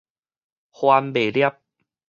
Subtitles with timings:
[0.71, 1.57] 番麥粒